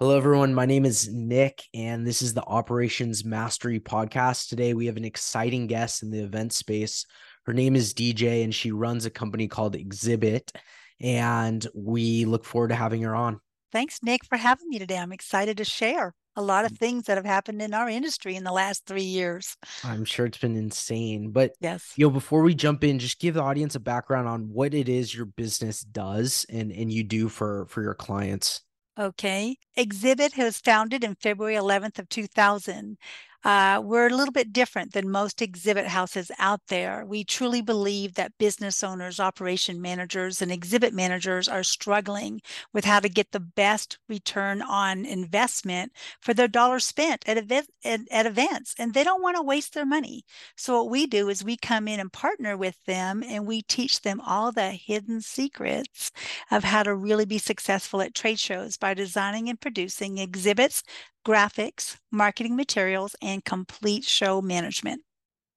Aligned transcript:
Hello, 0.00 0.16
everyone. 0.16 0.54
My 0.54 0.64
name 0.64 0.84
is 0.84 1.12
Nick, 1.12 1.64
and 1.74 2.06
this 2.06 2.22
is 2.22 2.32
the 2.32 2.44
Operations 2.44 3.24
Mastery 3.24 3.80
Podcast. 3.80 4.48
Today, 4.48 4.72
we 4.72 4.86
have 4.86 4.96
an 4.96 5.04
exciting 5.04 5.66
guest 5.66 6.04
in 6.04 6.12
the 6.12 6.20
event 6.20 6.52
space. 6.52 7.04
Her 7.46 7.52
name 7.52 7.74
is 7.74 7.94
DJ, 7.94 8.44
and 8.44 8.54
she 8.54 8.70
runs 8.70 9.06
a 9.06 9.10
company 9.10 9.48
called 9.48 9.74
Exhibit. 9.74 10.52
And 11.00 11.66
we 11.74 12.26
look 12.26 12.44
forward 12.44 12.68
to 12.68 12.76
having 12.76 13.02
her 13.02 13.16
on. 13.16 13.40
Thanks, 13.72 13.98
Nick, 14.00 14.24
for 14.24 14.36
having 14.36 14.68
me 14.68 14.78
today. 14.78 14.98
I'm 14.98 15.10
excited 15.10 15.56
to 15.56 15.64
share 15.64 16.14
a 16.36 16.42
lot 16.42 16.64
of 16.64 16.70
mm. 16.70 16.78
things 16.78 17.06
that 17.06 17.16
have 17.16 17.26
happened 17.26 17.60
in 17.60 17.74
our 17.74 17.88
industry 17.88 18.36
in 18.36 18.44
the 18.44 18.52
last 18.52 18.86
three 18.86 19.02
years. 19.02 19.56
I'm 19.82 20.04
sure 20.04 20.26
it's 20.26 20.38
been 20.38 20.54
insane. 20.54 21.32
But 21.32 21.54
yes, 21.58 21.94
you 21.96 22.06
know, 22.06 22.10
before 22.10 22.42
we 22.42 22.54
jump 22.54 22.84
in, 22.84 23.00
just 23.00 23.18
give 23.18 23.34
the 23.34 23.42
audience 23.42 23.74
a 23.74 23.80
background 23.80 24.28
on 24.28 24.42
what 24.42 24.74
it 24.74 24.88
is 24.88 25.12
your 25.12 25.26
business 25.26 25.80
does 25.80 26.46
and 26.48 26.70
and 26.70 26.92
you 26.92 27.02
do 27.02 27.28
for 27.28 27.66
for 27.66 27.82
your 27.82 27.94
clients. 27.94 28.62
Okay. 28.98 29.56
Exhibit 29.76 30.36
was 30.36 30.58
founded 30.58 31.04
in 31.04 31.14
February 31.14 31.54
11th 31.54 31.98
of 31.98 32.08
2000. 32.08 32.98
Uh, 33.44 33.80
we're 33.82 34.08
a 34.08 34.14
little 34.14 34.32
bit 34.32 34.52
different 34.52 34.92
than 34.92 35.08
most 35.08 35.40
exhibit 35.40 35.86
houses 35.86 36.30
out 36.38 36.60
there. 36.68 37.04
We 37.06 37.22
truly 37.22 37.62
believe 37.62 38.14
that 38.14 38.36
business 38.36 38.82
owners, 38.82 39.20
operation 39.20 39.80
managers, 39.80 40.42
and 40.42 40.50
exhibit 40.50 40.92
managers 40.92 41.46
are 41.46 41.62
struggling 41.62 42.40
with 42.72 42.84
how 42.84 42.98
to 42.98 43.08
get 43.08 43.30
the 43.30 43.40
best 43.40 43.98
return 44.08 44.60
on 44.60 45.04
investment 45.04 45.92
for 46.20 46.34
their 46.34 46.48
dollars 46.48 46.84
spent 46.84 47.22
at, 47.28 47.38
at, 47.38 48.00
at 48.10 48.26
events, 48.26 48.74
and 48.76 48.92
they 48.92 49.04
don't 49.04 49.22
want 49.22 49.36
to 49.36 49.42
waste 49.42 49.72
their 49.72 49.86
money. 49.86 50.24
So 50.56 50.82
what 50.82 50.90
we 50.90 51.06
do 51.06 51.28
is 51.28 51.44
we 51.44 51.56
come 51.56 51.86
in 51.86 52.00
and 52.00 52.12
partner 52.12 52.56
with 52.56 52.76
them, 52.86 53.22
and 53.22 53.46
we 53.46 53.62
teach 53.62 54.00
them 54.02 54.20
all 54.20 54.50
the 54.50 54.70
hidden 54.70 55.20
secrets 55.20 56.10
of 56.50 56.64
how 56.64 56.82
to 56.82 56.94
really 56.94 57.24
be 57.24 57.38
successful 57.38 58.02
at 58.02 58.14
trade 58.14 58.40
shows 58.40 58.76
by 58.76 58.94
designing 58.94 59.48
and 59.48 59.60
producing 59.60 60.18
exhibits 60.18 60.82
graphics, 61.28 61.98
marketing 62.10 62.56
materials, 62.56 63.14
and 63.22 63.44
complete 63.44 64.04
show 64.04 64.40
management. 64.40 65.02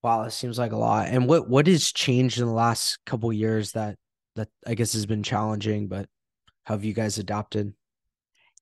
Wow, 0.03 0.23
it 0.23 0.31
seems 0.31 0.57
like 0.57 0.71
a 0.71 0.77
lot. 0.77 1.07
And 1.07 1.27
what 1.27 1.47
what 1.47 1.67
has 1.67 1.91
changed 1.91 2.39
in 2.39 2.45
the 2.45 2.53
last 2.53 2.97
couple 3.05 3.31
years 3.31 3.73
that 3.73 3.97
that 4.35 4.49
I 4.65 4.73
guess 4.73 4.93
has 4.93 5.05
been 5.05 5.23
challenging, 5.23 5.87
but 5.87 6.07
how 6.63 6.75
have 6.75 6.85
you 6.85 6.93
guys 6.93 7.17
adapted? 7.17 7.73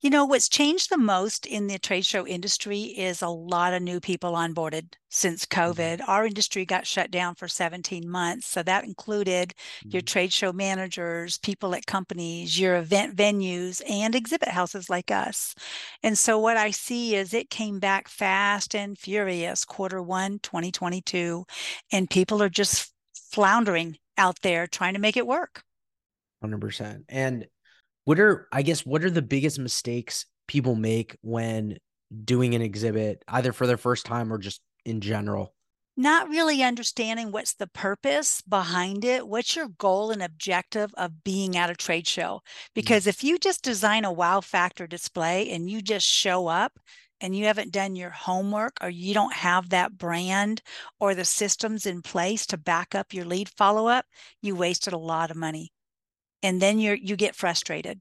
You 0.01 0.09
know, 0.09 0.23
what's 0.23 0.47
changed 0.47 0.89
the 0.89 0.97
most 0.97 1.45
in 1.45 1.67
the 1.67 1.77
trade 1.77 2.05
show 2.05 2.25
industry 2.25 2.79
is 2.83 3.21
a 3.21 3.27
lot 3.27 3.73
of 3.73 3.81
new 3.81 3.99
people 3.99 4.31
onboarded 4.31 4.93
since 5.09 5.45
mm-hmm. 5.45 5.71
COVID. 5.71 6.01
Our 6.07 6.25
industry 6.25 6.65
got 6.65 6.87
shut 6.87 7.11
down 7.11 7.35
for 7.35 7.49
17 7.49 8.09
months. 8.09 8.47
So 8.47 8.63
that 8.63 8.85
included 8.85 9.49
mm-hmm. 9.49 9.89
your 9.89 10.01
trade 10.01 10.31
show 10.31 10.53
managers, 10.53 11.37
people 11.39 11.75
at 11.75 11.85
companies, 11.85 12.57
your 12.57 12.77
event 12.77 13.17
venues, 13.17 13.81
and 13.89 14.15
exhibit 14.15 14.47
houses 14.47 14.89
like 14.89 15.11
us. 15.11 15.53
And 16.01 16.17
so 16.17 16.39
what 16.39 16.55
I 16.55 16.71
see 16.71 17.15
is 17.17 17.33
it 17.33 17.49
came 17.49 17.79
back 17.79 18.07
fast 18.07 18.75
and 18.75 18.97
furious 18.97 19.65
quarter 19.65 20.01
one, 20.01 20.39
2022, 20.39 21.43
and 21.91 22.09
people 22.09 22.41
are 22.41 22.47
just 22.47 22.93
floundering 23.13 23.97
out 24.17 24.41
there 24.43 24.65
trying 24.65 24.93
to 24.93 24.99
make 25.01 25.17
it 25.17 25.27
work. 25.27 25.61
100%. 26.41 27.03
And 27.09 27.47
what 28.09 28.19
are 28.19 28.47
I 28.51 28.63
guess 28.63 28.87
what 28.87 29.03
are 29.03 29.11
the 29.11 29.21
biggest 29.21 29.59
mistakes 29.59 30.25
people 30.47 30.73
make 30.73 31.15
when 31.21 31.77
doing 32.25 32.55
an 32.55 32.61
exhibit, 32.63 33.23
either 33.27 33.53
for 33.53 33.67
their 33.67 33.77
first 33.77 34.07
time 34.07 34.33
or 34.33 34.39
just 34.39 34.61
in 34.83 34.99
general? 34.99 35.53
Not 35.95 36.27
really 36.27 36.63
understanding 36.63 37.31
what's 37.31 37.53
the 37.53 37.67
purpose 37.67 38.41
behind 38.41 39.05
it. 39.05 39.27
What's 39.27 39.55
your 39.55 39.67
goal 39.67 40.09
and 40.09 40.23
objective 40.23 40.91
of 40.97 41.23
being 41.23 41.55
at 41.55 41.69
a 41.69 41.75
trade 41.75 42.07
show? 42.07 42.41
Mm. 42.41 42.69
Because 42.73 43.03
mm-hmm. 43.03 43.09
if 43.09 43.23
you 43.23 43.37
just 43.37 43.61
design 43.61 44.05
a 44.05 44.11
wow 44.11 44.41
factor 44.41 44.87
display 44.87 45.51
and 45.51 45.69
you 45.69 45.79
just 45.79 46.07
show 46.07 46.47
up, 46.47 46.79
and 47.21 47.35
you 47.35 47.45
haven't 47.45 47.73
done 47.73 47.95
your 47.95 48.11
homework 48.11 48.77
or 48.81 48.89
you 48.89 49.13
don't 49.13 49.33
have 49.33 49.69
that 49.69 49.97
brand 49.97 50.63
or 50.99 51.13
the 51.13 51.25
systems 51.25 51.85
in 51.85 52.01
place 52.01 52.47
to 52.47 52.57
back 52.57 52.95
up 52.95 53.13
your 53.13 53.25
lead 53.25 53.49
follow 53.49 53.87
up, 53.87 54.05
you 54.41 54.55
wasted 54.55 54.93
a 54.93 54.97
lot 54.97 55.29
of 55.29 55.35
money 55.37 55.69
and 56.43 56.61
then 56.61 56.79
you're 56.79 56.95
you 56.95 57.15
get 57.15 57.35
frustrated. 57.35 57.99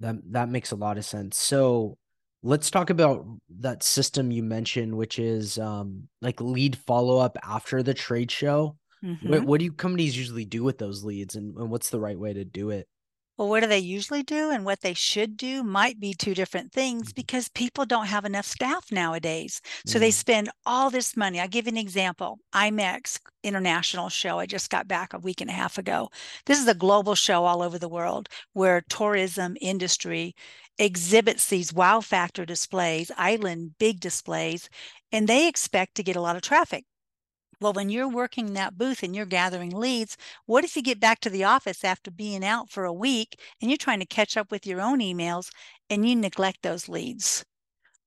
That 0.00 0.16
that 0.32 0.48
makes 0.48 0.72
a 0.72 0.76
lot 0.76 0.98
of 0.98 1.04
sense. 1.04 1.38
So 1.38 1.96
let's 2.42 2.70
talk 2.70 2.90
about 2.90 3.26
that 3.58 3.82
system 3.82 4.30
you 4.30 4.42
mentioned 4.42 4.94
which 4.94 5.18
is 5.18 5.58
um 5.58 6.08
like 6.20 6.40
lead 6.40 6.76
follow-up 6.76 7.38
after 7.42 7.82
the 7.82 7.94
trade 7.94 8.30
show. 8.30 8.76
Mm-hmm. 9.02 9.28
what, 9.28 9.44
what 9.44 9.58
do 9.58 9.66
you 9.66 9.72
companies 9.72 10.16
usually 10.16 10.46
do 10.46 10.64
with 10.64 10.78
those 10.78 11.04
leads 11.04 11.36
and, 11.36 11.54
and 11.58 11.70
what's 11.70 11.90
the 11.90 12.00
right 12.00 12.18
way 12.18 12.32
to 12.32 12.44
do 12.44 12.70
it 12.70 12.88
well, 13.36 13.48
what 13.48 13.60
do 13.60 13.66
they 13.66 13.78
usually 13.78 14.22
do 14.22 14.50
and 14.50 14.64
what 14.64 14.80
they 14.80 14.94
should 14.94 15.36
do 15.36 15.64
might 15.64 15.98
be 15.98 16.14
two 16.14 16.34
different 16.34 16.72
things 16.72 17.08
mm-hmm. 17.08 17.16
because 17.16 17.48
people 17.48 17.84
don't 17.84 18.06
have 18.06 18.24
enough 18.24 18.46
staff 18.46 18.92
nowadays. 18.92 19.60
So 19.86 19.94
mm-hmm. 19.94 20.00
they 20.00 20.10
spend 20.12 20.50
all 20.64 20.90
this 20.90 21.16
money. 21.16 21.40
I'll 21.40 21.48
give 21.48 21.66
you 21.66 21.72
an 21.72 21.76
example 21.76 22.38
IMEX 22.54 23.18
International 23.42 24.08
Show. 24.08 24.38
I 24.38 24.46
just 24.46 24.70
got 24.70 24.86
back 24.86 25.12
a 25.12 25.18
week 25.18 25.40
and 25.40 25.50
a 25.50 25.54
half 25.54 25.78
ago. 25.78 26.10
This 26.46 26.60
is 26.60 26.68
a 26.68 26.74
global 26.74 27.14
show 27.14 27.44
all 27.44 27.62
over 27.62 27.78
the 27.78 27.88
world 27.88 28.28
where 28.52 28.82
tourism 28.88 29.56
industry 29.60 30.34
exhibits 30.78 31.46
these 31.48 31.72
wow 31.72 32.00
factor 32.00 32.44
displays, 32.44 33.10
island 33.16 33.74
big 33.78 34.00
displays, 34.00 34.68
and 35.12 35.28
they 35.28 35.48
expect 35.48 35.94
to 35.96 36.02
get 36.02 36.16
a 36.16 36.20
lot 36.20 36.36
of 36.36 36.42
traffic. 36.42 36.84
Well, 37.64 37.72
when 37.72 37.88
you're 37.88 38.06
working 38.06 38.52
that 38.52 38.76
booth 38.76 39.02
and 39.02 39.16
you're 39.16 39.24
gathering 39.24 39.70
leads, 39.70 40.18
what 40.44 40.64
if 40.64 40.76
you 40.76 40.82
get 40.82 41.00
back 41.00 41.20
to 41.20 41.30
the 41.30 41.44
office 41.44 41.82
after 41.82 42.10
being 42.10 42.44
out 42.44 42.68
for 42.68 42.84
a 42.84 42.92
week 42.92 43.40
and 43.58 43.70
you're 43.70 43.78
trying 43.78 44.00
to 44.00 44.06
catch 44.06 44.36
up 44.36 44.50
with 44.50 44.66
your 44.66 44.82
own 44.82 45.00
emails 45.00 45.50
and 45.88 46.06
you 46.06 46.14
neglect 46.14 46.62
those 46.62 46.88
leads? 46.90 47.44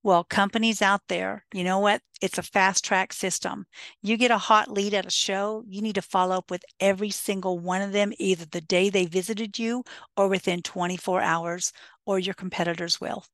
Well, 0.02 0.24
companies 0.24 0.82
out 0.82 1.02
there, 1.08 1.44
you 1.52 1.64
know 1.64 1.78
what? 1.78 2.02
It's 2.20 2.38
a 2.38 2.42
fast 2.42 2.84
track 2.84 3.12
system. 3.12 3.66
You 4.02 4.16
get 4.16 4.30
a 4.30 4.38
hot 4.38 4.70
lead 4.70 4.94
at 4.94 5.06
a 5.06 5.10
show, 5.10 5.64
you 5.68 5.82
need 5.82 5.96
to 5.96 6.02
follow 6.02 6.38
up 6.38 6.50
with 6.50 6.64
every 6.80 7.10
single 7.10 7.58
one 7.58 7.82
of 7.82 7.92
them, 7.92 8.12
either 8.18 8.44
the 8.46 8.60
day 8.60 8.90
they 8.90 9.06
visited 9.06 9.58
you 9.58 9.84
or 10.16 10.28
within 10.28 10.62
24 10.62 11.20
hours, 11.20 11.72
or 12.06 12.18
your 12.18 12.34
competitors 12.34 13.00
will. 13.00 13.26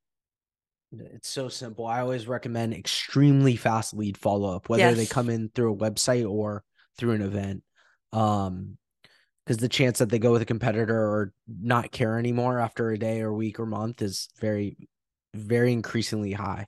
It's 0.99 1.29
so 1.29 1.49
simple. 1.49 1.85
I 1.85 2.01
always 2.01 2.27
recommend 2.27 2.73
extremely 2.73 3.55
fast 3.55 3.93
lead 3.93 4.17
follow 4.17 4.55
up, 4.55 4.69
whether 4.69 4.83
yes. 4.83 4.97
they 4.97 5.05
come 5.05 5.29
in 5.29 5.49
through 5.49 5.73
a 5.73 5.77
website 5.77 6.29
or 6.29 6.63
through 6.97 7.11
an 7.11 7.21
event. 7.21 7.63
Um, 8.13 8.77
because 9.45 9.57
the 9.57 9.69
chance 9.69 9.99
that 9.99 10.09
they 10.09 10.17
go 10.17 10.31
with 10.31 10.41
a 10.41 10.45
competitor 10.45 10.97
or 10.97 11.31
not 11.47 11.91
care 11.91 12.17
anymore 12.17 12.59
after 12.59 12.89
a 12.89 12.97
day 12.97 13.21
or 13.21 13.31
week 13.31 13.59
or 13.59 13.67
month 13.67 14.01
is 14.01 14.27
very, 14.39 14.75
very 15.35 15.71
increasingly 15.71 16.31
high. 16.31 16.65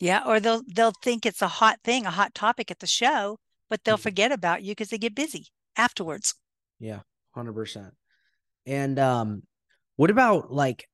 Yeah, 0.00 0.22
or 0.26 0.40
they'll 0.40 0.62
they'll 0.74 0.94
think 1.02 1.26
it's 1.26 1.42
a 1.42 1.48
hot 1.48 1.78
thing, 1.84 2.06
a 2.06 2.10
hot 2.10 2.34
topic 2.34 2.70
at 2.70 2.78
the 2.78 2.86
show, 2.86 3.38
but 3.68 3.84
they'll 3.84 3.96
mm-hmm. 3.96 4.02
forget 4.02 4.32
about 4.32 4.62
you 4.62 4.72
because 4.72 4.88
they 4.88 4.98
get 4.98 5.14
busy 5.14 5.48
afterwards. 5.76 6.34
Yeah, 6.80 7.00
hundred 7.34 7.52
percent. 7.52 7.94
And 8.66 8.98
um, 8.98 9.42
what 9.96 10.10
about 10.10 10.52
like 10.52 10.88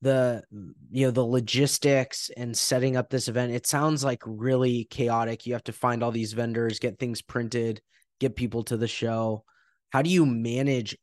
the 0.00 0.42
you 0.90 1.06
know 1.06 1.10
the 1.10 1.24
logistics 1.24 2.30
and 2.36 2.56
setting 2.56 2.96
up 2.96 3.10
this 3.10 3.26
event 3.26 3.52
it 3.52 3.66
sounds 3.66 4.04
like 4.04 4.22
really 4.24 4.84
chaotic. 4.84 5.46
You 5.46 5.54
have 5.54 5.64
to 5.64 5.72
find 5.72 6.02
all 6.02 6.12
these 6.12 6.32
vendors 6.32 6.78
get 6.78 6.98
things 6.98 7.22
printed 7.22 7.80
get 8.20 8.36
people 8.36 8.62
to 8.64 8.76
the 8.76 8.88
show. 8.88 9.44
How 9.90 10.02
do 10.02 10.10
you 10.10 10.26
manage 10.26 10.96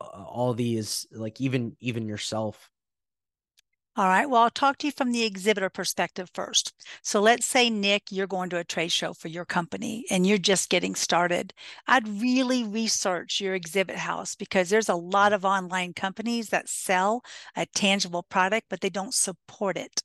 uh, 0.00 0.04
all 0.04 0.54
these 0.54 1.06
like 1.12 1.40
even 1.40 1.76
even 1.80 2.06
yourself 2.06 2.70
all 3.94 4.06
right. 4.08 4.28
Well, 4.28 4.44
I'll 4.44 4.50
talk 4.50 4.78
to 4.78 4.86
you 4.86 4.92
from 4.92 5.12
the 5.12 5.24
exhibitor 5.24 5.68
perspective 5.68 6.30
first. 6.32 6.72
So 7.02 7.20
let's 7.20 7.44
say, 7.44 7.68
Nick, 7.68 8.04
you're 8.10 8.26
going 8.26 8.48
to 8.50 8.58
a 8.58 8.64
trade 8.64 8.90
show 8.90 9.12
for 9.12 9.28
your 9.28 9.44
company 9.44 10.06
and 10.10 10.26
you're 10.26 10.38
just 10.38 10.70
getting 10.70 10.94
started. 10.94 11.52
I'd 11.86 12.08
really 12.08 12.64
research 12.64 13.38
your 13.38 13.54
exhibit 13.54 13.96
house 13.96 14.34
because 14.34 14.70
there's 14.70 14.88
a 14.88 14.94
lot 14.94 15.34
of 15.34 15.44
online 15.44 15.92
companies 15.92 16.48
that 16.48 16.70
sell 16.70 17.22
a 17.54 17.66
tangible 17.66 18.22
product, 18.22 18.68
but 18.70 18.80
they 18.80 18.88
don't 18.88 19.12
support 19.12 19.76
it. 19.76 20.02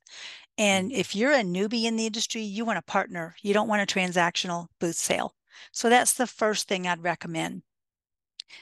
And 0.58 0.92
mm. 0.92 0.98
if 0.98 1.16
you're 1.16 1.32
a 1.32 1.44
newbie 1.44 1.86
in 1.86 1.96
the 1.96 2.08
industry, 2.08 2.42
you 2.42 2.66
want 2.66 2.80
a 2.80 2.82
partner. 2.82 3.36
You 3.42 3.54
don't 3.54 3.70
want 3.70 3.90
a 3.90 3.94
transactional 3.94 4.68
booth 4.82 4.98
sale. 4.98 5.34
So 5.72 5.90
that's 5.90 6.14
the 6.14 6.28
first 6.28 6.68
thing 6.68 6.88
I'd 6.88 7.04
recommend. 7.04 7.62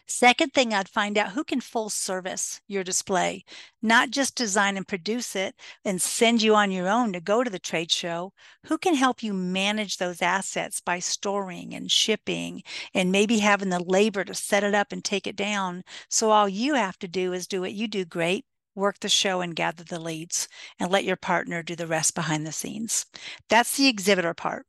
Second 0.08 0.54
thing, 0.54 0.74
I'd 0.74 0.90
find 0.90 1.18
out 1.18 1.32
who 1.32 1.44
can 1.44 1.62
full 1.62 1.90
service 1.90 2.62
your 2.68 2.84
display, 2.84 3.44
not 3.82 4.12
just 4.12 4.36
design 4.36 4.78
and 4.78 4.88
produce 4.88 5.36
it 5.36 5.56
and 5.84 6.02
send 6.02 6.42
you 6.42 6.56
on 6.56 6.72
your 6.72 6.88
own 6.88 7.14
to 7.14 7.20
go 7.20 7.44
to 7.44 7.50
the 7.50 7.60
trade 7.60 7.92
show. 7.92 8.34
Who 8.66 8.78
can 8.78 8.96
help 8.96 9.24
you 9.24 9.34
manage 9.34 9.98
those 9.98 10.22
assets 10.22 10.82
by 10.82 11.00
storing 11.00 11.74
and 11.74 11.92
shipping 11.92 12.64
and 12.94 13.12
maybe 13.12 13.40
having 13.40 13.70
the 13.70 13.84
labor 13.84 14.24
to 14.24 14.34
set 14.34 14.64
it 14.64 14.74
up 14.74 14.92
and 14.92 15.04
take 15.04 15.28
it 15.28 15.36
down. 15.36 15.84
So 16.10 16.32
all 16.32 16.50
you 16.50 16.76
have 16.76 16.98
to 17.00 17.08
do 17.08 17.34
is 17.34 17.48
do 17.48 17.62
what 17.62 17.74
you 17.74 17.88
do 17.88 18.06
great 18.06 18.46
work 18.76 19.00
the 19.00 19.10
show 19.10 19.42
and 19.42 19.56
gather 19.56 19.84
the 19.84 20.00
leads 20.00 20.48
and 20.80 20.92
let 20.92 21.06
your 21.06 21.16
partner 21.16 21.64
do 21.64 21.76
the 21.76 21.88
rest 21.88 22.14
behind 22.14 22.46
the 22.46 22.52
scenes. 22.52 23.06
That's 23.50 23.78
the 23.78 23.88
exhibitor 23.88 24.34
part. 24.34 24.66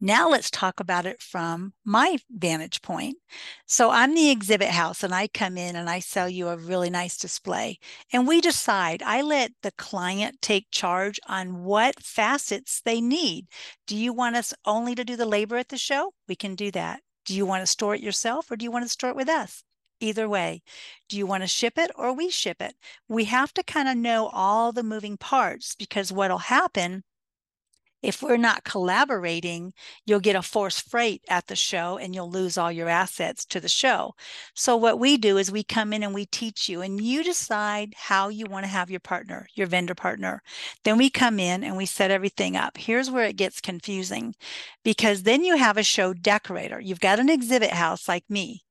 Now 0.00 0.28
let's 0.28 0.50
talk 0.50 0.80
about 0.80 1.06
it 1.06 1.20
from 1.20 1.72
my 1.84 2.18
vantage 2.30 2.82
point. 2.82 3.16
So 3.66 3.90
I'm 3.90 4.14
the 4.14 4.30
exhibit 4.30 4.68
house 4.68 5.02
and 5.02 5.14
I 5.14 5.28
come 5.28 5.56
in 5.58 5.76
and 5.76 5.88
I 5.90 6.00
sell 6.00 6.28
you 6.28 6.48
a 6.48 6.56
really 6.56 6.90
nice 6.90 7.16
display. 7.16 7.78
And 8.12 8.26
we 8.26 8.40
decide, 8.40 9.02
I 9.02 9.22
let 9.22 9.52
the 9.62 9.72
client 9.72 10.40
take 10.40 10.70
charge 10.70 11.20
on 11.28 11.64
what 11.64 12.02
facets 12.02 12.80
they 12.84 13.00
need. 13.00 13.46
Do 13.86 13.96
you 13.96 14.12
want 14.12 14.36
us 14.36 14.54
only 14.64 14.94
to 14.94 15.04
do 15.04 15.16
the 15.16 15.26
labor 15.26 15.56
at 15.56 15.68
the 15.68 15.78
show? 15.78 16.12
We 16.28 16.36
can 16.36 16.54
do 16.54 16.70
that. 16.72 17.00
Do 17.24 17.34
you 17.34 17.44
want 17.44 17.62
to 17.62 17.66
store 17.66 17.94
it 17.94 18.00
yourself 18.00 18.50
or 18.50 18.56
do 18.56 18.64
you 18.64 18.70
want 18.70 18.84
to 18.84 18.88
store 18.88 19.10
it 19.10 19.16
with 19.16 19.28
us? 19.28 19.62
Either 20.00 20.28
way, 20.28 20.62
do 21.08 21.16
you 21.16 21.26
want 21.26 21.42
to 21.42 21.48
ship 21.48 21.76
it 21.76 21.90
or 21.96 22.12
we 22.12 22.30
ship 22.30 22.62
it? 22.62 22.76
We 23.08 23.24
have 23.24 23.52
to 23.54 23.64
kind 23.64 23.88
of 23.88 23.96
know 23.96 24.28
all 24.28 24.72
the 24.72 24.84
moving 24.84 25.16
parts 25.16 25.74
because 25.74 26.12
what'll 26.12 26.38
happen 26.38 27.02
if 28.02 28.22
we're 28.22 28.36
not 28.36 28.64
collaborating, 28.64 29.72
you'll 30.06 30.20
get 30.20 30.36
a 30.36 30.42
forced 30.42 30.88
freight 30.88 31.22
at 31.28 31.48
the 31.48 31.56
show 31.56 31.98
and 31.98 32.14
you'll 32.14 32.30
lose 32.30 32.56
all 32.56 32.70
your 32.70 32.88
assets 32.88 33.44
to 33.46 33.60
the 33.60 33.68
show. 33.68 34.14
So, 34.54 34.76
what 34.76 34.98
we 35.00 35.16
do 35.16 35.36
is 35.36 35.50
we 35.50 35.64
come 35.64 35.92
in 35.92 36.02
and 36.02 36.14
we 36.14 36.26
teach 36.26 36.68
you, 36.68 36.80
and 36.80 37.00
you 37.00 37.24
decide 37.24 37.94
how 37.96 38.28
you 38.28 38.46
want 38.46 38.64
to 38.64 38.70
have 38.70 38.90
your 38.90 39.00
partner, 39.00 39.48
your 39.54 39.66
vendor 39.66 39.94
partner. 39.94 40.42
Then 40.84 40.96
we 40.98 41.10
come 41.10 41.38
in 41.40 41.64
and 41.64 41.76
we 41.76 41.86
set 41.86 42.10
everything 42.10 42.56
up. 42.56 42.76
Here's 42.76 43.10
where 43.10 43.24
it 43.24 43.36
gets 43.36 43.60
confusing 43.60 44.34
because 44.84 45.22
then 45.24 45.44
you 45.44 45.56
have 45.56 45.76
a 45.76 45.82
show 45.82 46.12
decorator. 46.14 46.80
You've 46.80 47.00
got 47.00 47.18
an 47.18 47.28
exhibit 47.28 47.70
house 47.70 48.08
like 48.08 48.24
me 48.28 48.62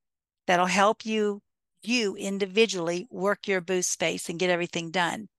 that'll 0.47 0.67
help 0.67 1.05
you 1.05 1.41
you 1.83 2.15
individually 2.15 3.07
work 3.09 3.47
your 3.47 3.61
booth 3.61 3.85
space 3.85 4.29
and 4.29 4.39
get 4.39 4.49
everything 4.49 4.91
done. 4.91 5.29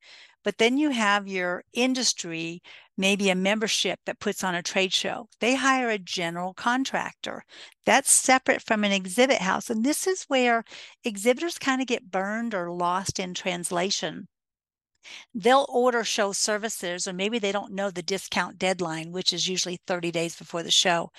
But 0.44 0.58
then 0.58 0.78
you 0.78 0.90
have 0.90 1.26
your 1.28 1.64
industry, 1.72 2.62
maybe 2.96 3.28
a 3.30 3.34
membership 3.34 4.00
that 4.06 4.20
puts 4.20 4.44
on 4.44 4.54
a 4.54 4.62
trade 4.62 4.92
show. 4.92 5.28
They 5.40 5.56
hire 5.56 5.90
a 5.90 5.98
general 5.98 6.54
contractor. 6.54 7.44
That's 7.84 8.10
separate 8.10 8.62
from 8.62 8.84
an 8.84 8.92
exhibit 8.92 9.40
house. 9.40 9.68
And 9.68 9.84
this 9.84 10.06
is 10.06 10.24
where 10.24 10.64
exhibitors 11.04 11.58
kind 11.58 11.80
of 11.80 11.86
get 11.86 12.10
burned 12.10 12.54
or 12.54 12.70
lost 12.70 13.18
in 13.18 13.34
translation. 13.34 14.28
They'll 15.34 15.66
order 15.68 16.04
show 16.04 16.32
services, 16.32 17.08
or 17.08 17.12
maybe 17.12 17.38
they 17.38 17.52
don't 17.52 17.72
know 17.72 17.90
the 17.90 18.02
discount 18.02 18.58
deadline, 18.58 19.12
which 19.12 19.32
is 19.32 19.48
usually 19.48 19.80
30 19.86 20.10
days 20.10 20.36
before 20.36 20.62
the 20.62 20.70
show. 20.70 21.10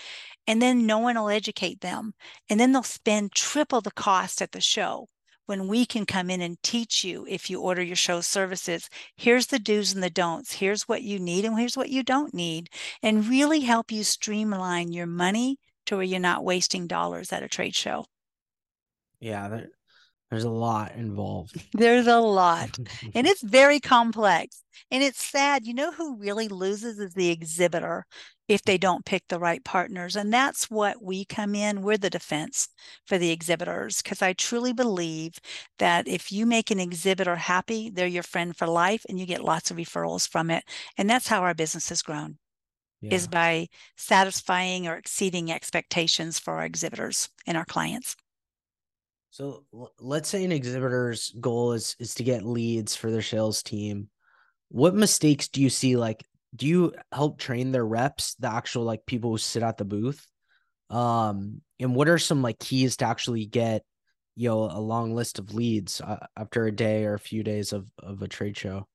And 0.47 0.61
then 0.61 0.85
no 0.85 0.99
one 0.99 1.15
will 1.17 1.29
educate 1.29 1.81
them. 1.81 2.13
And 2.49 2.59
then 2.59 2.71
they'll 2.71 2.83
spend 2.83 3.33
triple 3.33 3.81
the 3.81 3.91
cost 3.91 4.41
at 4.41 4.51
the 4.51 4.61
show 4.61 5.07
when 5.49 5.67
we 5.67 5.83
can 5.83 6.05
come 6.05 6.29
in 6.29 6.41
and 6.41 6.61
teach 6.61 7.03
you 7.03 7.25
if 7.27 7.49
you 7.49 7.59
order 7.59 7.81
your 7.81 7.95
show 7.95 8.21
services 8.21 8.87
here's 9.15 9.47
the 9.47 9.57
do's 9.57 9.93
and 9.93 10.03
the 10.03 10.09
don'ts. 10.09 10.53
Here's 10.53 10.87
what 10.87 11.01
you 11.01 11.17
need 11.19 11.43
and 11.43 11.57
here's 11.57 11.75
what 11.75 11.89
you 11.89 12.03
don't 12.03 12.33
need 12.33 12.69
and 13.01 13.27
really 13.27 13.61
help 13.61 13.91
you 13.91 14.03
streamline 14.03 14.91
your 14.91 15.07
money 15.07 15.57
to 15.87 15.95
where 15.95 16.05
you're 16.05 16.19
not 16.19 16.43
wasting 16.43 16.85
dollars 16.85 17.33
at 17.33 17.41
a 17.41 17.47
trade 17.47 17.75
show. 17.75 18.05
Yeah 19.19 19.49
there, 19.49 19.67
there's 20.29 20.43
a 20.43 20.51
lot 20.51 20.93
involved. 20.95 21.59
There's 21.73 22.05
a 22.05 22.19
lot 22.19 22.77
and 23.15 23.25
it's 23.27 23.41
very 23.41 23.79
complex 23.79 24.61
and 24.91 25.01
it's 25.01 25.25
sad. 25.25 25.65
You 25.65 25.73
know 25.73 25.91
who 25.91 26.17
really 26.17 26.47
loses 26.47 26.99
is 26.99 27.15
the 27.15 27.31
exhibitor 27.31 28.05
if 28.49 28.63
they 28.63 28.79
don't 28.79 29.05
pick 29.05 29.27
the 29.27 29.39
right 29.39 29.63
partners. 29.63 30.15
And 30.15 30.33
that's 30.33 30.71
what 30.71 31.03
we 31.03 31.23
come 31.23 31.53
in. 31.53 31.83
We're 31.83 31.97
the 31.97 32.09
defense 32.09 32.67
for 33.05 33.19
the 33.19 33.29
exhibitors 33.29 34.01
because 34.01 34.23
I 34.23 34.33
truly 34.33 34.73
believe 34.73 35.35
that 35.77 36.07
if 36.07 36.31
you 36.31 36.47
make 36.47 36.71
an 36.71 36.79
exhibitor 36.79 37.35
happy, 37.35 37.91
they're 37.91 38.07
your 38.07 38.23
friend 38.23 38.57
for 38.57 38.65
life 38.65 39.05
and 39.07 39.19
you 39.19 39.27
get 39.27 39.43
lots 39.43 39.69
of 39.69 39.77
referrals 39.77 40.27
from 40.27 40.49
it. 40.49 40.63
And 40.97 41.07
that's 41.07 41.27
how 41.27 41.41
our 41.41 41.53
business 41.53 41.89
has 41.89 42.01
grown. 42.01 42.39
Yeah. 43.01 43.13
Is 43.13 43.27
by 43.27 43.69
satisfying 43.95 44.85
or 44.85 44.95
exceeding 44.95 45.51
expectations 45.51 46.37
for 46.37 46.55
our 46.55 46.65
exhibitors 46.65 47.29
and 47.47 47.55
our 47.55 47.63
clients. 47.63 48.17
So 49.29 49.63
let's 49.99 50.27
say 50.27 50.43
an 50.43 50.51
exhibitor's 50.51 51.33
goal 51.39 51.71
is 51.73 51.95
is 51.99 52.13
to 52.15 52.23
get 52.23 52.43
leads 52.43 52.97
for 52.97 53.09
their 53.09 53.21
sales 53.21 53.63
team. 53.63 54.09
What 54.67 54.95
mistakes 54.95 55.47
do 55.47 55.61
you 55.61 55.69
see 55.69 55.95
like 55.95 56.25
do 56.55 56.67
you 56.67 56.93
help 57.11 57.37
train 57.37 57.71
their 57.71 57.85
reps, 57.85 58.35
the 58.35 58.51
actual 58.51 58.83
like 58.83 59.05
people 59.05 59.31
who 59.31 59.37
sit 59.37 59.63
at 59.63 59.77
the 59.77 59.85
booth? 59.85 60.25
Um, 60.89 61.61
and 61.79 61.95
what 61.95 62.09
are 62.09 62.17
some 62.17 62.41
like 62.41 62.59
keys 62.59 62.97
to 62.97 63.05
actually 63.05 63.45
get, 63.45 63.83
you 64.35 64.49
know, 64.49 64.63
a 64.63 64.79
long 64.79 65.13
list 65.13 65.39
of 65.39 65.53
leads 65.53 66.01
uh, 66.01 66.25
after 66.35 66.65
a 66.65 66.71
day 66.71 67.05
or 67.05 67.13
a 67.13 67.19
few 67.19 67.43
days 67.43 67.73
of 67.73 67.89
of 67.99 68.21
a 68.21 68.27
trade 68.27 68.57
show? 68.57 68.87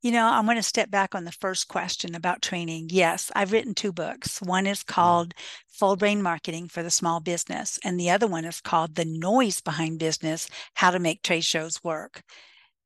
You 0.00 0.12
know, 0.12 0.26
I'm 0.26 0.44
going 0.44 0.56
to 0.56 0.62
step 0.62 0.92
back 0.92 1.16
on 1.16 1.24
the 1.24 1.32
first 1.32 1.66
question 1.66 2.14
about 2.14 2.40
training. 2.40 2.88
Yes, 2.90 3.32
I've 3.34 3.50
written 3.50 3.74
two 3.74 3.92
books. 3.92 4.40
One 4.40 4.66
is 4.66 4.80
mm-hmm. 4.80 4.92
called 4.92 5.34
Full 5.68 5.96
Brain 5.96 6.22
Marketing 6.22 6.68
for 6.68 6.84
the 6.84 6.90
Small 6.90 7.18
Business, 7.18 7.80
and 7.82 7.98
the 7.98 8.10
other 8.10 8.28
one 8.28 8.44
is 8.44 8.60
called 8.60 8.94
The 8.94 9.04
Noise 9.04 9.60
Behind 9.60 9.98
Business 9.98 10.48
How 10.74 10.92
to 10.92 11.00
Make 11.00 11.22
Trade 11.22 11.44
Shows 11.44 11.82
Work. 11.82 12.22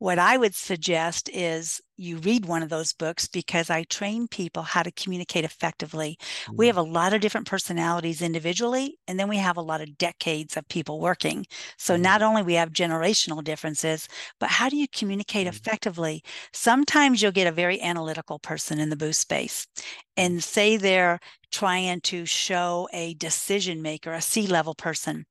What 0.02 0.18
I 0.18 0.36
would 0.36 0.56
suggest 0.56 1.30
is 1.32 1.80
you 1.96 2.16
read 2.16 2.46
one 2.46 2.64
of 2.64 2.70
those 2.70 2.92
books 2.92 3.28
because 3.28 3.70
I 3.70 3.84
train 3.84 4.26
people 4.26 4.64
how 4.64 4.82
to 4.82 4.90
communicate 4.90 5.44
effectively. 5.44 6.18
Mm-hmm. 6.18 6.56
We 6.56 6.66
have 6.66 6.76
a 6.76 6.82
lot 6.82 7.12
of 7.12 7.20
different 7.20 7.46
personalities 7.46 8.20
individually, 8.20 8.98
and 9.06 9.16
then 9.16 9.28
we 9.28 9.36
have 9.36 9.56
a 9.56 9.62
lot 9.62 9.80
of 9.80 9.96
decades 9.98 10.56
of 10.56 10.66
people 10.66 10.98
working. 10.98 11.46
So 11.78 11.94
mm-hmm. 11.94 12.02
not 12.02 12.20
only 12.20 12.42
we 12.42 12.54
have 12.54 12.72
generational 12.72 13.44
differences, 13.44 14.08
but 14.40 14.48
how 14.48 14.68
do 14.68 14.76
you 14.76 14.88
communicate 14.92 15.46
mm-hmm. 15.46 15.54
effectively? 15.54 16.24
Sometimes 16.52 17.22
you'll 17.22 17.30
get 17.30 17.46
a 17.46 17.52
very 17.52 17.80
analytical 17.80 18.40
person 18.40 18.80
in 18.80 18.90
the 18.90 18.96
booth 18.96 19.14
space 19.14 19.68
and 20.16 20.42
say 20.42 20.76
they're 20.76 21.20
trying 21.52 22.00
to 22.00 22.26
show 22.26 22.88
a 22.92 23.14
decision 23.14 23.80
maker, 23.80 24.10
a 24.10 24.20
C 24.20 24.48
level 24.48 24.74
person 24.74 25.26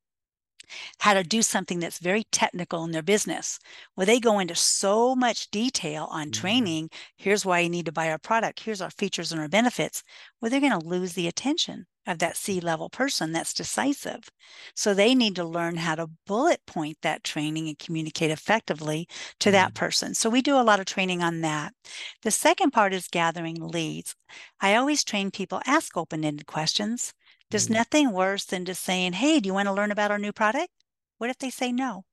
how 0.98 1.14
to 1.14 1.22
do 1.22 1.42
something 1.42 1.80
that's 1.80 1.98
very 1.98 2.24
technical 2.32 2.84
in 2.84 2.92
their 2.92 3.02
business. 3.02 3.58
Well, 3.96 4.06
they 4.06 4.20
go 4.20 4.38
into 4.38 4.54
so 4.54 5.14
much 5.14 5.50
detail 5.50 6.08
on 6.10 6.26
mm-hmm. 6.26 6.40
training. 6.40 6.90
Here's 7.16 7.44
why 7.44 7.60
you 7.60 7.68
need 7.68 7.86
to 7.86 7.92
buy 7.92 8.10
our 8.10 8.18
product. 8.18 8.60
Here's 8.60 8.80
our 8.80 8.90
features 8.90 9.32
and 9.32 9.40
our 9.40 9.48
benefits. 9.48 10.02
Well, 10.40 10.50
they're 10.50 10.60
going 10.60 10.78
to 10.78 10.86
lose 10.86 11.14
the 11.14 11.28
attention 11.28 11.86
of 12.06 12.18
that 12.18 12.36
C 12.36 12.60
level 12.60 12.88
person 12.88 13.32
that's 13.32 13.54
decisive. 13.54 14.28
So 14.74 14.92
they 14.92 15.14
need 15.14 15.36
to 15.36 15.44
learn 15.44 15.76
how 15.76 15.94
to 15.94 16.10
bullet 16.26 16.60
point 16.66 16.98
that 17.02 17.22
training 17.22 17.68
and 17.68 17.78
communicate 17.78 18.30
effectively 18.30 19.06
to 19.40 19.48
mm-hmm. 19.48 19.52
that 19.52 19.74
person. 19.74 20.14
So 20.14 20.28
we 20.28 20.42
do 20.42 20.58
a 20.58 20.62
lot 20.62 20.80
of 20.80 20.86
training 20.86 21.22
on 21.22 21.40
that. 21.42 21.74
The 22.22 22.30
second 22.30 22.72
part 22.72 22.92
is 22.92 23.08
gathering 23.08 23.56
leads. 23.56 24.14
I 24.60 24.74
always 24.74 25.04
train 25.04 25.30
people 25.30 25.60
ask 25.66 25.96
open 25.96 26.24
ended 26.24 26.46
questions. 26.46 27.14
There's 27.52 27.70
nothing 27.70 28.12
worse 28.12 28.44
than 28.44 28.64
just 28.64 28.82
saying, 28.82 29.12
Hey, 29.12 29.38
do 29.38 29.46
you 29.46 29.54
want 29.54 29.66
to 29.66 29.72
learn 29.72 29.90
about 29.90 30.10
our 30.10 30.18
new 30.18 30.32
product? 30.32 30.70
What 31.18 31.30
if 31.30 31.38
they 31.38 31.50
say 31.50 31.70
no? 31.70 32.04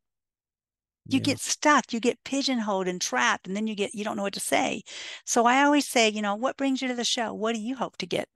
You 1.07 1.17
yeah. 1.19 1.23
get 1.23 1.39
stuck, 1.39 1.93
you 1.93 2.01
get 2.01 2.23
pigeonholed 2.25 2.87
and 2.87 3.01
trapped, 3.01 3.47
and 3.47 3.55
then 3.55 3.65
you 3.65 3.73
get, 3.73 3.95
you 3.95 4.03
don't 4.03 4.17
know 4.17 4.23
what 4.23 4.33
to 4.33 4.41
say. 4.41 4.83
So 5.25 5.45
I 5.45 5.63
always 5.63 5.87
say, 5.87 6.09
you 6.09 6.21
know, 6.21 6.35
what 6.35 6.57
brings 6.57 6.81
you 6.81 6.89
to 6.89 6.93
the 6.93 7.05
show? 7.05 7.33
What 7.33 7.55
do 7.55 7.61
you 7.61 7.77
hope 7.77 7.97
to 7.97 8.05
get 8.05 8.27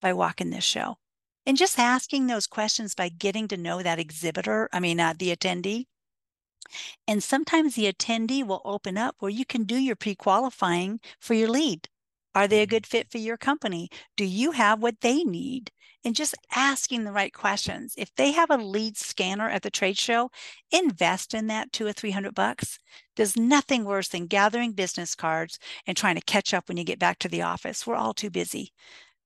by 0.00 0.12
walking 0.12 0.50
this 0.50 0.64
show? 0.64 0.96
And 1.44 1.56
just 1.56 1.78
asking 1.78 2.28
those 2.28 2.46
questions 2.46 2.94
by 2.94 3.10
getting 3.10 3.48
to 3.48 3.56
know 3.56 3.82
that 3.82 3.98
exhibitor, 3.98 4.70
I 4.72 4.80
mean, 4.80 5.00
uh, 5.00 5.12
the 5.18 5.34
attendee. 5.36 5.86
And 7.06 7.22
sometimes 7.22 7.74
the 7.74 7.92
attendee 7.92 8.46
will 8.46 8.62
open 8.64 8.96
up 8.96 9.16
where 9.18 9.30
you 9.30 9.44
can 9.44 9.64
do 9.64 9.76
your 9.76 9.96
pre 9.96 10.14
qualifying 10.14 11.00
for 11.18 11.34
your 11.34 11.48
lead. 11.48 11.88
Are 12.34 12.48
they 12.48 12.60
a 12.60 12.62
mm-hmm. 12.62 12.70
good 12.70 12.86
fit 12.86 13.10
for 13.10 13.18
your 13.18 13.36
company? 13.36 13.88
Do 14.16 14.24
you 14.24 14.52
have 14.52 14.80
what 14.80 15.00
they 15.00 15.24
need? 15.24 15.70
and 16.04 16.14
just 16.14 16.34
asking 16.54 17.04
the 17.04 17.12
right 17.12 17.32
questions. 17.32 17.94
If 17.96 18.14
they 18.14 18.32
have 18.32 18.50
a 18.50 18.58
lead 18.58 18.96
scanner 18.96 19.48
at 19.48 19.62
the 19.62 19.70
trade 19.70 19.96
show, 19.96 20.30
invest 20.70 21.32
in 21.32 21.46
that 21.46 21.72
two 21.72 21.86
or 21.86 21.92
three 21.92 22.10
hundred 22.10 22.34
bucks. 22.34 22.78
There's 23.16 23.36
nothing 23.36 23.84
worse 23.84 24.08
than 24.08 24.26
gathering 24.26 24.72
business 24.72 25.14
cards 25.14 25.58
and 25.86 25.96
trying 25.96 26.16
to 26.16 26.20
catch 26.20 26.52
up 26.52 26.68
when 26.68 26.76
you 26.76 26.84
get 26.84 26.98
back 26.98 27.18
to 27.20 27.28
the 27.28 27.42
office. 27.42 27.86
We're 27.86 27.94
all 27.94 28.14
too 28.14 28.30
busy. 28.30 28.72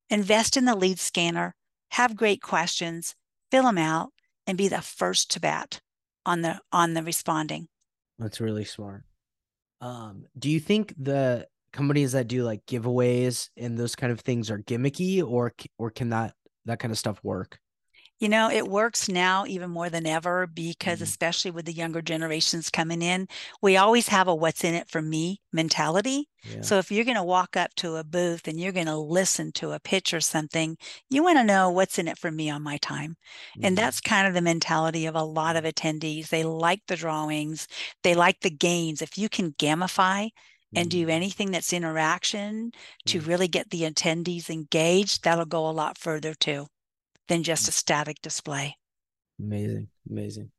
Invest 0.08 0.56
in 0.56 0.64
the 0.64 0.76
lead 0.76 1.00
scanner, 1.00 1.54
have 1.90 2.16
great 2.16 2.40
questions, 2.40 3.14
fill 3.50 3.64
them 3.64 3.78
out, 3.78 4.12
and 4.46 4.56
be 4.56 4.68
the 4.68 4.80
first 4.80 5.30
to 5.32 5.40
bat 5.40 5.80
on 6.24 6.42
the 6.42 6.60
on 6.72 6.94
the 6.94 7.02
responding. 7.02 7.68
That's 8.18 8.40
really 8.40 8.64
smart. 8.64 9.04
Um, 9.80 10.26
do 10.38 10.50
you 10.50 10.60
think 10.60 10.94
the 10.96 11.46
companies 11.72 12.12
that 12.12 12.28
do 12.28 12.44
like 12.44 12.64
giveaways 12.66 13.48
and 13.56 13.76
those 13.76 13.96
kind 13.96 14.12
of 14.12 14.20
things 14.20 14.50
are 14.50 14.58
gimmicky 14.58 15.22
or 15.22 15.52
or 15.78 15.90
can 15.90 16.10
that 16.10 16.34
that 16.64 16.78
kind 16.78 16.92
of 16.92 16.98
stuff 16.98 17.18
work? 17.22 17.58
You 18.20 18.28
know, 18.28 18.50
it 18.50 18.66
works 18.66 19.08
now 19.08 19.46
even 19.46 19.70
more 19.70 19.88
than 19.88 20.04
ever 20.04 20.48
because, 20.48 20.96
mm-hmm. 20.96 21.04
especially 21.04 21.52
with 21.52 21.66
the 21.66 21.72
younger 21.72 22.02
generations 22.02 22.68
coming 22.68 23.00
in, 23.00 23.28
we 23.62 23.76
always 23.76 24.08
have 24.08 24.26
a 24.26 24.34
what's 24.34 24.64
in 24.64 24.74
it 24.74 24.88
for 24.88 25.00
me 25.00 25.40
mentality. 25.52 26.28
Yeah. 26.42 26.62
So, 26.62 26.78
if 26.78 26.90
you're 26.90 27.04
going 27.04 27.16
to 27.16 27.22
walk 27.22 27.56
up 27.56 27.72
to 27.76 27.94
a 27.94 28.02
booth 28.02 28.48
and 28.48 28.58
you're 28.58 28.72
going 28.72 28.86
to 28.86 28.96
listen 28.96 29.52
to 29.52 29.70
a 29.70 29.78
pitch 29.78 30.12
or 30.12 30.20
something, 30.20 30.76
you 31.08 31.22
want 31.22 31.38
to 31.38 31.44
know 31.44 31.70
what's 31.70 31.98
in 31.98 32.08
it 32.08 32.18
for 32.18 32.32
me 32.32 32.50
on 32.50 32.60
my 32.60 32.78
time. 32.78 33.10
Mm-hmm. 33.56 33.66
And 33.66 33.78
that's 33.78 34.00
kind 34.00 34.26
of 34.26 34.34
the 34.34 34.42
mentality 34.42 35.06
of 35.06 35.14
a 35.14 35.22
lot 35.22 35.54
of 35.54 35.62
attendees. 35.62 36.28
They 36.28 36.42
like 36.42 36.82
the 36.88 36.96
drawings, 36.96 37.68
they 38.02 38.16
like 38.16 38.40
the 38.40 38.50
games. 38.50 39.00
If 39.00 39.16
you 39.16 39.28
can 39.28 39.52
gamify 39.52 40.30
and 40.74 40.90
do 40.90 41.06
Mm. 41.06 41.10
anything 41.10 41.50
that's 41.50 41.72
interaction 41.72 42.72
to 43.06 43.20
Mm. 43.20 43.26
really 43.26 43.48
get 43.48 43.70
the 43.70 43.82
attendees 43.82 44.50
engaged, 44.50 45.24
that'll 45.24 45.46
go 45.46 45.68
a 45.68 45.72
lot 45.72 45.98
further 45.98 46.34
too 46.34 46.66
than 47.28 47.42
just 47.42 47.68
a 47.68 47.72
static 47.72 48.20
display. 48.22 48.76
Amazing, 49.40 49.88
amazing. 50.10 50.50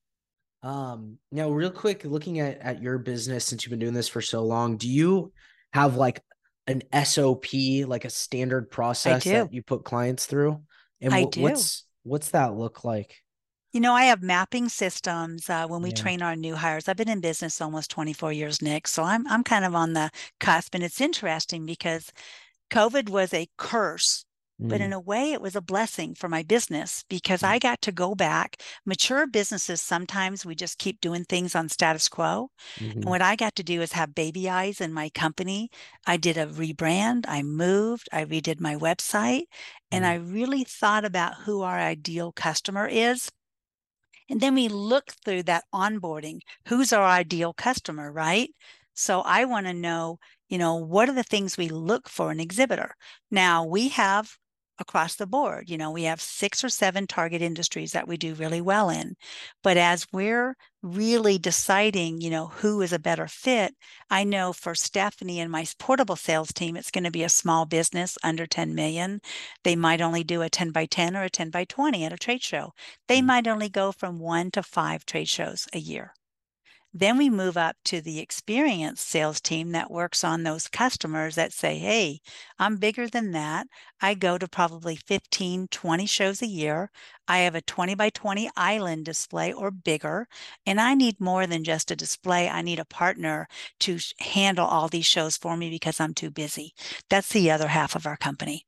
Um, 0.62 1.18
now 1.32 1.50
real 1.50 1.72
quick, 1.72 2.04
looking 2.04 2.40
at 2.40 2.60
at 2.60 2.82
your 2.82 2.98
business 2.98 3.46
since 3.46 3.64
you've 3.64 3.72
been 3.72 3.80
doing 3.80 3.94
this 3.94 4.08
for 4.10 4.22
so 4.22 4.44
long, 4.44 4.78
do 4.78 4.90
you 4.90 5.32
have 5.74 5.96
like 5.96 6.22
an 6.68 6.84
SOP, 6.92 7.86
like 7.86 8.06
a 8.06 8.10
standard 8.10 8.70
process 8.70 9.24
that 9.26 9.54
you 9.54 9.64
put 9.64 9.86
clients 9.86 10.26
through? 10.26 10.62
And 11.02 11.14
I 11.14 11.24
do. 11.26 11.42
what's 11.42 11.86
what's 12.04 12.32
that 12.32 12.56
look 12.56 12.84
like? 12.84 13.16
You 13.72 13.80
know, 13.82 13.94
I 13.94 14.04
have 14.06 14.22
mapping 14.24 14.70
systems 14.70 15.50
uh, 15.50 15.68
when 15.68 15.82
we 15.82 15.92
Yeah. 15.92 15.92
train 15.92 16.22
our 16.22 16.36
new 16.36 16.56
hires. 16.56 16.88
I've 16.88 16.98
been 16.98 17.10
in 17.10 17.20
business 17.22 17.62
almost 17.62 17.90
24 17.92 18.32
years, 18.34 18.62
Nick. 18.62 18.88
So 18.88 19.04
I'm 19.04 19.28
I'm 19.28 19.44
kind 19.44 19.66
of 19.66 19.76
on 19.76 19.94
the 19.94 20.12
cusp, 20.40 20.74
and 20.76 20.84
it's 20.84 21.02
interesting 21.02 21.66
because 21.66 22.12
COVID 22.72 23.10
was 23.10 23.34
a 23.34 23.50
curse, 23.58 24.26
but 24.70 24.82
in 24.82 24.92
Mm, 24.92 24.94
a 24.94 25.00
way, 25.00 25.34
it 25.34 25.42
was 25.42 25.56
a 25.56 25.62
blessing 25.62 26.16
for 26.16 26.30
my 26.30 26.44
business 26.44 27.04
because 27.10 27.44
Mm. 27.44 27.52
I 27.52 27.60
got 27.60 27.82
to 27.84 27.92
go 27.92 28.16
back. 28.16 28.62
Mature 28.86 29.28
businesses 29.28 29.82
sometimes 29.82 30.46
we 30.46 30.56
just 30.56 30.78
keep 30.80 31.02
doing 31.02 31.26
things 31.26 31.56
on 31.56 31.70
status 31.70 32.10
quo, 32.10 32.52
mhm, 32.78 33.04
and 33.04 33.12
what 33.12 33.22
I 33.24 33.36
got 33.36 33.56
to 33.58 33.64
do 33.64 33.82
is 33.82 33.94
have 33.94 34.16
baby 34.16 34.50
eyes 34.50 34.82
in 34.82 34.94
my 34.94 35.10
company. 35.12 35.70
I 36.08 36.18
did 36.18 36.38
a 36.38 36.48
rebrand, 36.48 37.26
I 37.28 37.44
moved, 37.44 38.10
I 38.14 38.26
redid 38.26 38.60
my 38.62 38.76
website, 38.76 39.44
and 39.92 40.06
Mm. 40.06 40.08
I 40.08 40.16
really 40.16 40.64
thought 40.66 41.06
about 41.06 41.36
who 41.46 41.62
our 41.64 41.80
ideal 41.80 42.32
customer 42.34 42.88
is. 42.88 43.30
And 44.30 44.42
then 44.42 44.56
we 44.56 44.68
look 44.68 45.12
through 45.26 45.44
that 45.44 45.66
onboarding. 45.74 46.40
Who's 46.68 46.94
our 46.94 47.04
ideal 47.06 47.54
customer, 47.54 48.12
right? 48.12 48.52
So 48.94 49.22
I 49.22 49.46
want 49.46 49.66
to 49.68 49.74
know, 49.74 50.20
you 50.48 50.58
know, 50.58 50.76
what 50.76 51.10
are 51.10 51.14
the 51.14 51.24
things 51.24 51.58
we 51.58 51.70
look 51.70 52.10
for 52.10 52.32
in 52.32 52.40
exhibitor? 52.40 52.96
Now 53.32 53.66
we 53.66 53.90
have 53.90 54.38
across 54.80 55.16
the 55.16 55.28
board, 55.28 55.70
you 55.70 55.78
know, 55.78 55.92
we 55.92 56.04
have 56.04 56.22
six 56.22 56.64
or 56.64 56.70
seven 56.70 57.06
target 57.08 57.42
industries 57.42 57.92
that 57.92 58.08
we 58.08 58.18
do 58.18 58.34
really 58.34 58.62
well 58.62 58.90
in. 58.90 59.16
But 59.64 59.78
as 59.78 60.08
we're 60.12 60.56
really 60.82 61.38
deciding, 61.38 62.22
you 62.22 62.30
know, 62.30 62.48
who 62.48 62.82
is 62.82 62.92
a 62.94 63.00
better 63.00 63.28
fit, 63.28 63.76
I 64.10 64.24
know 64.24 64.54
for 64.54 64.76
Stephanie 64.76 65.40
and 65.40 65.52
my 65.52 65.66
portable 65.78 66.16
sales 66.16 66.52
team, 66.54 66.76
it's 66.78 66.92
going 66.92 67.04
to 67.04 67.12
be 67.12 67.24
a 67.24 67.30
small 67.30 67.66
business 67.66 68.18
under 68.24 68.46
10 68.48 68.74
million. 68.76 69.22
They 69.64 69.76
might 69.76 70.02
only 70.02 70.24
do 70.24 70.42
a 70.42 70.50
10 70.50 70.72
by 70.72 70.86
10 70.86 71.16
or 71.16 71.24
a 71.24 71.30
10 71.30 71.50
by 71.50 71.66
20 71.66 72.04
at 72.06 72.14
a 72.14 72.18
trade 72.18 72.44
show. 72.44 72.74
They 73.08 73.22
Mm. 73.22 73.26
might 73.26 73.48
only 73.48 73.70
go 73.70 73.92
from 73.92 74.20
one 74.20 74.52
to 74.52 74.64
five 74.64 75.06
trade 75.06 75.30
shows 75.30 75.68
a 75.74 75.80
year. 75.80 76.14
Then 76.94 77.18
we 77.18 77.30
move 77.30 77.58
up 77.58 77.78
to 77.86 78.00
the 78.02 78.20
experienced 78.20 79.08
sales 79.08 79.42
team 79.42 79.72
that 79.72 79.90
works 79.90 80.24
on 80.24 80.44
those 80.44 80.68
customers 80.68 81.36
that 81.36 81.52
say, 81.54 81.78
Hey, 81.80 82.22
I'm 82.60 82.78
bigger 82.78 83.08
than 83.08 83.32
that. 83.32 83.68
I 84.02 84.14
go 84.14 84.38
to 84.38 84.48
probably 84.48 84.96
15, 84.96 85.68
20 85.70 86.06
shows 86.06 86.42
a 86.42 86.48
year. 86.48 86.92
I 87.28 87.40
have 87.40 87.56
a 87.56 87.62
20 87.62 87.96
by 87.96 88.10
20 88.10 88.50
island 88.56 89.06
display 89.06 89.52
or 89.54 89.72
bigger, 89.72 90.28
and 90.66 90.80
I 90.80 90.94
need 90.96 91.20
more 91.20 91.48
than 91.48 91.64
just 91.64 91.92
a 91.92 91.96
display. 91.96 92.50
I 92.50 92.62
need 92.62 92.80
a 92.80 92.86
partner 92.86 93.48
to 93.82 94.00
handle 94.20 94.66
all 94.68 94.88
these 94.88 95.06
shows 95.06 95.38
for 95.38 95.58
me 95.58 95.70
because 95.70 96.00
I'm 96.00 96.14
too 96.14 96.32
busy. 96.32 96.74
That's 97.10 97.30
the 97.30 97.52
other 97.52 97.68
half 97.70 97.96
of 97.96 98.06
our 98.06 98.18
company. 98.18 98.66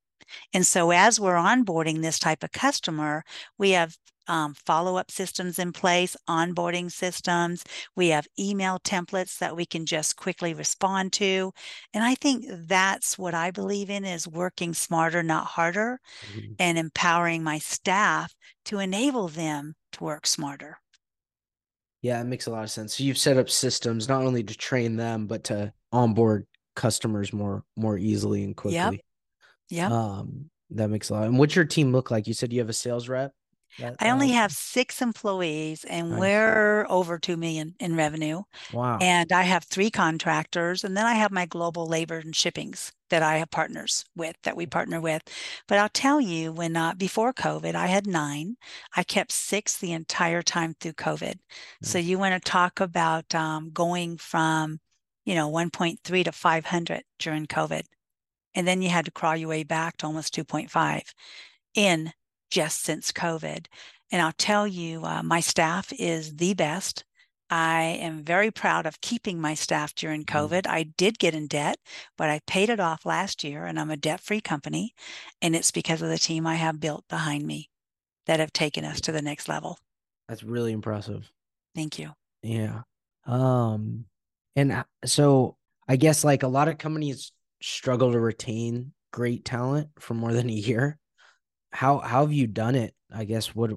And 0.53 0.65
so, 0.65 0.91
as 0.91 1.19
we're 1.19 1.35
onboarding 1.35 2.01
this 2.01 2.19
type 2.19 2.43
of 2.43 2.51
customer, 2.51 3.23
we 3.57 3.71
have 3.71 3.97
um, 4.27 4.53
follow 4.53 4.97
up 4.97 5.11
systems 5.11 5.59
in 5.59 5.71
place, 5.71 6.15
onboarding 6.29 6.91
systems. 6.91 7.63
We 7.95 8.09
have 8.09 8.27
email 8.39 8.79
templates 8.79 9.37
that 9.39 9.55
we 9.55 9.65
can 9.65 9.85
just 9.85 10.15
quickly 10.15 10.53
respond 10.53 11.13
to. 11.13 11.51
And 11.93 12.03
I 12.03 12.15
think 12.15 12.45
that's 12.49 13.17
what 13.17 13.33
I 13.33 13.51
believe 13.51 13.89
in 13.89 14.05
is 14.05 14.27
working 14.27 14.73
smarter, 14.73 15.23
not 15.23 15.45
harder, 15.45 15.99
mhm. 16.33 16.55
and 16.59 16.77
empowering 16.77 17.43
my 17.43 17.59
staff 17.59 18.33
to 18.65 18.79
enable 18.79 19.27
them 19.27 19.75
to 19.93 20.03
work 20.03 20.25
smarter. 20.25 20.77
Yeah, 22.01 22.19
it 22.19 22.25
makes 22.25 22.47
a 22.47 22.51
lot 22.51 22.63
of 22.63 22.71
sense. 22.71 22.97
So 22.97 23.03
you've 23.03 23.17
set 23.17 23.37
up 23.37 23.49
systems 23.49 24.07
not 24.07 24.23
only 24.23 24.43
to 24.43 24.57
train 24.57 24.95
them, 24.95 25.27
but 25.27 25.43
to 25.45 25.71
onboard 25.91 26.47
customers 26.75 27.33
more 27.33 27.63
more 27.75 27.97
easily 27.97 28.43
and 28.43 28.55
quickly. 28.55 29.03
Yep. 29.69 29.91
Um, 29.91 30.49
that 30.71 30.89
makes 30.89 31.09
a 31.09 31.13
lot. 31.13 31.27
And 31.27 31.37
what's 31.37 31.55
your 31.55 31.65
team 31.65 31.91
look 31.91 32.11
like? 32.11 32.27
You 32.27 32.33
said 32.33 32.51
you 32.51 32.59
have 32.59 32.69
a 32.69 32.73
sales 32.73 33.07
rep. 33.07 33.33
That, 33.77 33.97
I 33.99 34.09
only 34.09 34.31
um, 34.31 34.33
have 34.33 34.51
six 34.51 35.01
employees 35.01 35.83
and 35.85 36.09
Nice. 36.09 36.19
we're 36.19 36.85
over 36.89 37.19
2 37.19 37.37
million 37.37 37.75
in 37.79 37.95
revenue. 37.95 38.43
wow. 38.71 38.97
And 38.99 39.31
I 39.31 39.43
have 39.43 39.63
three 39.65 39.91
contractors, 39.91 40.83
and 40.83 40.95
then 40.97 41.05
I 41.05 41.13
have 41.15 41.31
my 41.31 41.45
global 41.45 41.87
labor 41.87 42.19
and 42.19 42.35
shippings 42.35 42.91
that 43.09 43.23
I 43.23 43.37
have 43.37 43.49
partners 43.51 44.05
with 44.15 44.35
that 44.43 44.55
we 44.55 44.65
partner 44.67 45.01
with. 45.01 45.23
But 45.67 45.79
I'll 45.79 45.89
tell 45.89 46.21
you, 46.21 46.53
when 46.53 46.75
uh, 46.77 46.93
before 46.95 47.33
COVID, 47.33 47.75
I 47.75 47.87
had 47.87 48.07
nine. 48.07 48.55
I 48.95 49.03
kept 49.03 49.31
six 49.31 49.77
the 49.77 49.91
entire 49.93 50.41
time 50.43 50.75
through 50.79 50.93
COVID. 50.93 51.35
So 51.81 51.97
you 51.97 52.19
want 52.19 52.41
to 52.41 52.49
talk 52.51 52.79
about 52.79 53.33
um, 53.35 53.71
going 53.71 54.17
from, 54.17 54.79
you 55.25 55.35
know, 55.35 55.49
1.3 55.49 56.23
to 56.25 56.31
500 56.31 57.03
during 57.19 57.47
COVID, 57.47 57.83
and 58.55 58.67
then 58.67 58.81
you 58.81 58.89
had 58.89 59.05
to 59.05 59.11
crawl 59.11 59.35
your 59.35 59.49
way 59.49 59.63
back 59.63 59.97
to 59.97 60.05
almost 60.05 60.33
2.5 60.33 61.13
in 61.73 62.13
just 62.51 62.81
since 62.81 63.11
COVID. 63.11 63.67
And 64.11 64.21
I'll 64.21 64.33
tell 64.33 64.67
you, 64.67 65.05
uh, 65.05 65.23
my 65.23 65.39
staff 65.39 65.91
is 65.93 66.35
the 66.37 66.53
best. 66.53 67.05
I 67.49 67.83
am 67.83 68.23
very 68.23 68.51
proud 68.51 68.85
of 68.85 69.01
keeping 69.01 69.39
my 69.41 69.55
staff 69.55 69.95
during 69.95 70.25
Mhm. 70.25 70.25
COVID. 70.25 70.67
I 70.67 70.83
did 70.83 71.19
get 71.19 71.35
in 71.35 71.47
debt, 71.47 71.79
but 72.17 72.29
I 72.29 72.39
paid 72.47 72.69
it 72.69 72.79
off 72.79 73.05
last 73.05 73.43
year 73.43 73.65
and 73.65 73.79
I'm 73.79 73.91
a 73.91 73.97
debt 73.97 74.21
free 74.21 74.41
company. 74.41 74.93
And 75.41 75.55
it's 75.55 75.71
because 75.71 76.01
of 76.01 76.09
the 76.09 76.19
team 76.19 76.47
I 76.47 76.55
have 76.55 76.79
built 76.79 77.07
behind 77.07 77.45
me 77.45 77.69
that 78.27 78.39
have 78.39 78.53
taken 78.53 78.85
us 78.85 79.01
to 79.01 79.11
the 79.13 79.21
next 79.23 79.47
level. 79.49 79.79
That's 80.27 80.43
really 80.43 80.71
impressive. 80.71 81.31
Thank 81.75 81.99
you. 81.99 82.13
Yeah. 82.41 82.83
Um, 83.25 84.05
and 84.55 84.83
so 85.05 85.57
I 85.87 85.95
guess 85.95 86.23
like 86.23 86.43
a 86.43 86.47
lot 86.47 86.67
of 86.67 86.77
companies 86.77 87.31
struggle 87.61 88.11
to 88.11 88.19
retain 88.19 88.93
great 89.11 89.45
talent 89.45 89.89
for 89.99 90.13
more 90.13 90.33
than 90.33 90.49
a 90.49 90.53
year. 90.53 90.97
How 91.73 91.99
how 91.99 92.21
have 92.21 92.33
you 92.33 92.47
done 92.47 92.75
it? 92.75 92.95
I 93.11 93.25
guess 93.25 93.55
what 93.55 93.71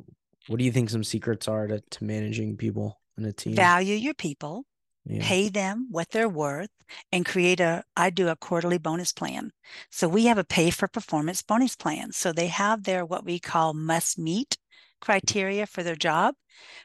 what 0.47 0.59
do 0.59 0.65
you 0.65 0.73
think 0.73 0.91
some 0.91 1.05
secrets 1.05 1.49
are 1.49 1.67
to 1.67 1.81
to 1.81 2.05
managing 2.05 2.57
people 2.57 3.01
in 3.17 3.25
a 3.25 3.33
team? 3.33 3.57
Value 3.57 3.95
your 3.95 4.15
people. 4.15 4.67
Yeah. 5.05 5.29
pay 5.29 5.49
them 5.51 5.89
what 5.91 6.11
they're 6.11 6.29
worth 6.29 6.71
and 7.13 7.27
create 7.27 7.61
a 7.61 7.85
i 7.97 8.11
do 8.11 8.29
a 8.29 8.37
quarterly 8.37 8.79
bonus 8.79 9.13
plan 9.15 9.53
so 9.91 10.09
we 10.09 10.27
have 10.27 10.39
a 10.39 10.45
pay 10.45 10.71
for 10.71 10.89
performance 10.89 11.43
bonus 11.43 11.77
plan 11.77 12.13
so 12.13 12.33
they 12.33 12.49
have 12.49 12.85
their 12.85 13.05
what 13.07 13.25
we 13.25 13.41
call 13.41 13.75
must 13.75 14.19
meet 14.19 14.59
criteria 15.01 15.67
for 15.67 15.83
their 15.85 15.97
job 15.97 16.37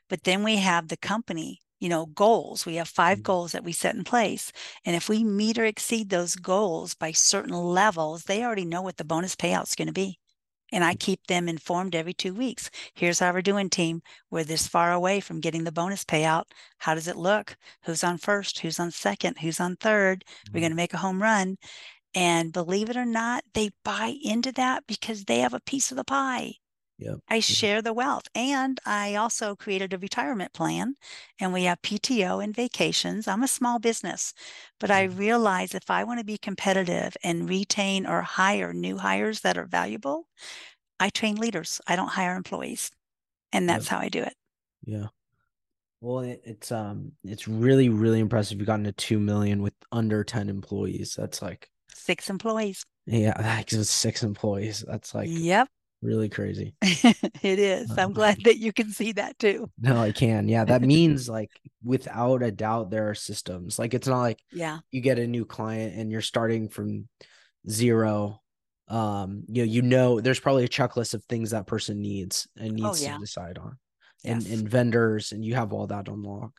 but 0.10 0.24
then 0.26 0.44
we 0.44 0.58
have 0.58 0.88
the 0.90 0.98
company 0.98 1.60
you 1.80 1.90
know 1.90 2.06
goals 2.08 2.66
we 2.66 2.76
have 2.78 2.90
five 2.90 3.18
Mhm. 3.18 3.24
goals 3.24 3.52
that 3.54 3.66
we 3.66 3.74
set 3.74 3.96
in 3.96 4.04
place 4.06 4.52
and 4.86 4.96
if 4.96 5.10
we 5.10 5.24
meet 5.24 5.58
or 5.60 5.66
exceed 5.66 6.10
those 6.10 6.36
goals 6.38 6.96
by 6.96 7.12
certain 7.14 7.54
levels 7.56 8.26
they 8.26 8.44
already 8.44 8.66
know 8.66 8.82
what 8.84 8.98
the 8.98 9.06
bonus 9.14 9.36
payout's 9.36 9.76
going 9.76 9.88
to 9.88 9.94
be 10.06 10.20
and 10.72 10.84
I 10.84 10.96
keep 10.96 11.28
them 11.28 11.50
informed 11.50 11.96
every 11.96 12.14
two 12.14 12.34
weeks. 12.34 12.70
Here's 12.94 13.20
how 13.20 13.34
we're 13.34 13.42
doing, 13.42 13.70
team. 13.70 14.02
We're 14.30 14.44
this 14.44 14.68
far 14.68 14.92
away 14.94 15.20
from 15.20 15.40
getting 15.42 15.64
the 15.64 15.72
bonus 15.72 16.06
payout. 16.06 16.46
How 16.80 16.94
does 16.96 17.08
it 17.08 17.16
look? 17.18 17.58
Who's 17.84 18.04
on 18.04 18.18
first? 18.18 18.60
Who's 18.60 18.80
on 18.80 18.92
second? 18.92 19.40
Who's 19.40 19.60
on 19.60 19.76
third? 19.78 20.24
We're 20.54 20.60
Mhm. 20.60 20.62
going 20.62 20.72
to 20.72 20.76
make 20.76 20.94
a 20.94 20.98
home 20.98 21.22
run. 21.22 21.58
And 22.16 22.54
believe 22.54 22.90
it 22.90 22.98
or 22.98 23.06
not, 23.06 23.44
they 23.54 23.72
buy 23.84 24.16
into 24.24 24.52
that 24.54 24.88
because 24.88 25.26
they 25.26 25.40
have 25.40 25.56
a 25.56 25.62
piece 25.62 25.92
of 25.92 25.98
the 25.98 26.06
pie. 26.06 26.59
Yep. 27.00 27.20
I 27.30 27.40
share 27.42 27.82
the 27.82 27.94
wealth. 27.94 28.26
And 28.36 28.80
I 28.86 29.16
also 29.16 29.56
created 29.56 29.94
a 29.94 29.98
retirement 30.00 30.54
plan 30.54 30.96
and 31.40 31.54
we 31.54 31.64
have 31.66 31.82
PTO 31.82 32.40
and 32.40 32.56
vacations. 32.56 33.28
I'm 33.28 33.44
a 33.44 33.48
small 33.48 33.80
business, 33.80 34.34
but 34.80 34.92
I 34.92 35.04
Mhm. 35.04 35.06
realize 35.06 35.76
if 35.76 35.90
I 35.92 36.04
want 36.04 36.20
to 36.20 36.26
be 36.26 36.38
competitive 36.40 37.16
and 37.24 37.50
retain 37.50 38.06
or 38.08 38.22
hire 38.24 38.74
new 38.74 38.98
hires 38.98 39.42
that 39.42 39.58
are 39.58 39.68
valuable, 39.68 40.28
I 41.00 41.10
train 41.10 41.38
leaders. 41.38 41.82
I 41.88 41.96
don't 41.98 42.10
hire 42.10 42.36
employees. 42.36 42.92
And 43.54 43.70
that's 43.70 43.88
Yep. 43.88 43.90
how 43.90 44.00
I 44.00 44.10
do 44.10 44.24
it. 44.24 44.36
Yeah. 44.86 45.08
Well, 46.02 46.22
it, 46.22 46.42
it's 46.46 46.72
um 46.72 47.14
it's 47.24 47.48
really 47.48 47.90
really 47.90 48.20
impressive. 48.20 48.60
You've 48.60 48.68
gotten 48.68 48.86
to 48.86 48.94
two 48.94 49.20
million 49.20 49.62
with 49.64 49.76
under 49.92 50.24
ten 50.24 50.50
employees. 50.50 51.16
That's 51.16 51.42
like 51.42 51.72
Six 51.94 52.30
employees. 52.30 52.84
yeah, 53.06 53.34
that's 53.38 53.90
six 53.90 54.24
employees. 54.24 54.84
That's 54.88 55.14
like 55.16 55.44
yep, 55.48 55.70
really 56.02 56.30
crazy. 56.30 56.76
it 56.82 57.60
is. 57.60 57.92
Uh, 57.92 57.96
I'm 57.98 58.14
glad 58.14 58.38
that 58.46 58.58
you 58.58 58.72
can 58.74 58.92
see 58.92 59.12
that 59.14 59.38
too. 59.40 59.70
No, 59.80 59.98
I 59.98 60.12
can. 60.12 60.48
Yeah, 60.48 60.66
that 60.66 60.82
means 60.96 61.28
like 61.30 61.52
without 61.84 62.44
a 62.44 62.52
doubt 62.52 62.90
there 62.92 63.10
are 63.10 63.16
systems. 63.16 63.78
Like 63.80 63.94
it's 63.94 64.08
not 64.08 64.20
like 64.20 64.40
Yeah. 64.52 64.80
you 64.92 65.02
get 65.02 65.20
a 65.20 65.28
new 65.28 65.46
client 65.46 65.96
and 65.96 66.12
you're 66.12 66.22
starting 66.22 66.70
from 66.70 67.08
zero. 67.70 68.42
Um, 68.88 69.44
you 69.48 69.64
know, 69.66 69.72
you 69.72 69.82
know 69.82 70.20
there's 70.20 70.40
probably 70.40 70.64
a 70.66 70.70
checklist 70.70 71.14
of 71.14 71.24
things 71.26 71.52
that 71.52 71.68
person 71.68 72.02
needs 72.02 72.48
and 72.58 72.72
Oh, 72.82 72.88
needs 72.88 73.04
yeah. 73.04 73.14
to 73.14 73.20
decide 73.20 73.58
on. 73.58 73.78
And 74.26 74.44
Yes. 74.44 74.60
and 74.60 74.70
vendors 74.70 75.32
and 75.32 75.46
you 75.46 75.56
have 75.56 75.74
all 75.74 75.88
that 75.88 76.10
on 76.10 76.24
lock. 76.24 76.52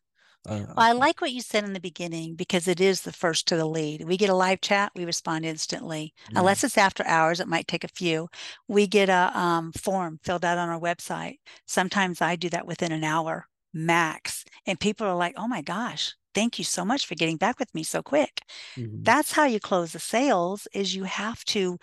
Uh, 0.48 0.74
Well, 0.76 0.86
I 0.88 0.92
like 0.92 1.20
what 1.20 1.32
you 1.32 1.42
said 1.42 1.64
in 1.64 1.72
the 1.74 1.80
beginning 1.80 2.34
because 2.34 2.66
it 2.66 2.80
is 2.80 3.02
the 3.02 3.12
first 3.12 3.46
to 3.48 3.56
the 3.56 3.66
lead. 3.66 4.04
We 4.04 4.16
get 4.16 4.30
a 4.30 4.34
live 4.34 4.60
chat, 4.60 4.92
we 4.94 5.04
respond 5.04 5.44
instantly. 5.44 6.14
Unless 6.34 6.64
it's 6.64 6.78
after 6.78 7.04
hours, 7.06 7.40
it 7.40 7.48
might 7.48 7.68
take 7.68 7.84
a 7.84 7.88
few. 7.88 8.28
We 8.68 8.86
get 8.86 9.08
a 9.08 9.36
um, 9.38 9.72
form 9.72 10.20
filled 10.24 10.44
out 10.44 10.58
on 10.58 10.68
our 10.68 10.80
website. 10.80 11.38
Sometimes 11.66 12.20
I 12.22 12.36
do 12.36 12.48
that 12.50 12.66
within 12.66 12.92
an 12.92 13.04
hour 13.04 13.46
max. 13.74 14.44
And 14.66 14.80
people 14.80 15.06
are 15.06 15.14
like, 15.16 15.34
oh 15.36 15.46
my 15.48 15.60
gosh, 15.62 16.14
thank 16.34 16.58
you 16.58 16.64
so 16.64 16.84
much 16.84 17.06
for 17.06 17.14
getting 17.14 17.36
back 17.36 17.58
with 17.58 17.74
me 17.74 17.82
so 17.82 18.02
quick. 18.02 18.42
mhm. 18.76 19.04
That's 19.04 19.32
how 19.32 19.44
you 19.46 19.60
close 19.60 19.92
the 19.92 20.00
sales 20.00 20.68
is 20.74 20.94
you 20.96 21.04
have 21.04 21.44
to 21.46 21.78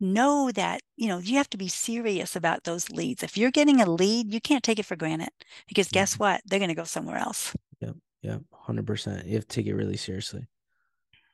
know 0.00 0.50
that, 0.52 0.82
you 0.96 1.08
know, 1.08 1.18
you 1.18 1.36
have 1.38 1.50
to 1.50 1.58
be 1.58 1.68
serious 1.68 2.36
about 2.36 2.64
those 2.64 2.90
leads. 2.90 3.22
If 3.22 3.36
you're 3.38 3.50
getting 3.52 3.80
a 3.80 3.90
lead, 3.90 4.32
you 4.32 4.40
can't 4.40 4.64
take 4.64 4.78
it 4.78 4.86
for 4.86 4.96
granted 4.96 5.30
because 5.68 5.88
guess 5.88 6.18
what? 6.18 6.42
They're 6.46 6.58
going 6.60 6.68
to 6.70 6.74
go 6.74 6.84
somewhere 6.84 7.16
else. 7.18 7.54
Yep, 7.80 7.96
yeah, 8.22 8.38
hundred 8.52 8.86
percent. 8.86 9.26
You 9.26 9.34
have 9.34 9.46
to 9.48 9.56
take 9.56 9.66
it 9.66 9.74
really 9.74 9.96
seriously. 9.96 10.46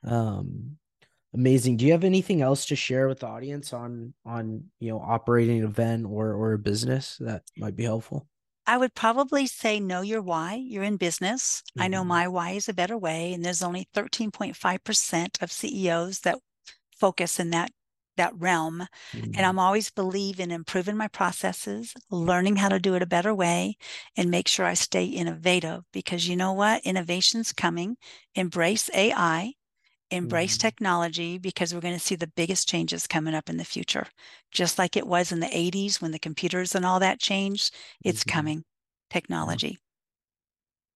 Um, 0.03 0.79
amazing. 1.33 1.77
Do 1.77 1.85
you 1.85 1.93
have 1.93 2.03
anything 2.05 2.41
else 2.41 2.65
to 2.67 2.77
share 2.77 3.07
with 3.07 3.19
the 3.21 3.27
audience 3.27 3.73
on 3.73 4.15
on 4.25 4.71
you 4.79 4.89
know 4.91 4.99
operating 5.01 5.59
an 5.59 5.65
event 5.65 6.05
or 6.07 6.33
or 6.33 6.53
a 6.53 6.59
business 6.59 7.17
that 7.19 7.43
might 7.57 7.75
be 7.77 7.83
helpful? 7.85 8.27
I 8.65 8.77
would 8.77 8.93
probably 8.95 9.45
say 9.47 9.79
know 9.79 10.01
your 10.01 10.21
why. 10.21 10.55
You're 10.55 10.83
in 10.83 10.97
business. 10.97 11.61
I 11.77 11.87
know 11.87 12.03
Mhm. 12.03 12.07
my 12.07 12.27
why 12.27 12.51
is 12.51 12.67
a 12.69 12.73
better 12.73 12.97
way, 12.97 13.33
and 13.33 13.43
there's 13.45 13.61
only 13.61 13.87
13.5% 13.93 15.37
of 15.41 15.51
CEOs 15.51 16.21
that 16.21 16.39
focus 16.97 17.39
in 17.39 17.51
that 17.51 17.71
that 18.17 18.33
realm. 18.35 18.87
Mhm. 19.13 19.35
And 19.35 19.45
I'm 19.45 19.59
always 19.59 19.89
believe 19.91 20.39
in 20.39 20.51
improving 20.51 20.97
my 20.97 21.07
processes, 21.07 21.93
learning 22.09 22.57
how 22.57 22.69
to 22.69 22.79
do 22.79 22.95
it 22.95 23.01
a 23.01 23.05
better 23.07 23.33
way, 23.33 23.77
and 24.15 24.29
make 24.31 24.47
sure 24.47 24.65
I 24.65 24.73
stay 24.73 25.05
innovative 25.05 25.83
because 25.93 26.27
you 26.27 26.35
know 26.35 26.53
what? 26.53 26.83
Innovation's 26.85 27.51
coming. 27.53 27.97
Embrace 28.35 28.89
AI, 28.93 29.53
embrace 30.11 30.57
Mhm. 30.57 30.57
technology 30.57 31.37
because 31.37 31.73
we're 31.73 31.81
going 31.81 31.93
to 31.93 31.99
see 31.99 32.15
the 32.15 32.27
biggest 32.27 32.67
changes 32.67 33.07
coming 33.07 33.33
up 33.33 33.49
in 33.49 33.57
the 33.57 33.65
future. 33.65 34.07
Just 34.51 34.77
like 34.77 34.95
it 34.97 35.07
was 35.07 35.31
in 35.31 35.39
the 35.39 35.55
80s 35.57 36.01
when 36.01 36.11
the 36.11 36.19
computers 36.19 36.75
and 36.75 36.85
all 36.85 36.99
that 36.99 37.19
changed, 37.19 37.73
it's 38.03 38.23
Mhm. 38.23 38.23
coming. 38.23 38.63
Technology. 39.09 39.77